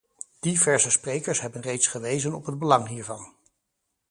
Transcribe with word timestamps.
Diverse 0.41 0.89
sprekers 0.91 1.41
hebben 1.41 1.61
reeds 1.61 1.87
gewezen 1.87 2.33
op 2.33 2.45
het 2.45 2.59
belang 2.59 2.87
hiervan. 2.87 3.33